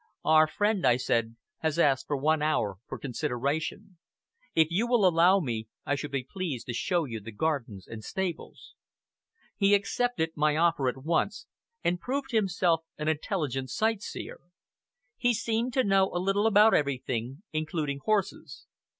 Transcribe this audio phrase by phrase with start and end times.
[0.25, 3.99] "Our friend," I said, "has asked for one hour for consideration.
[4.55, 8.03] If you will allow me, I should be pleased to show you the gardens and
[8.03, 8.73] stables."
[9.57, 11.45] He accepted my offer at once,
[11.83, 14.39] and proved himself an intelligent sightseer.
[15.17, 18.65] He seemed to know a little about everything, including horses.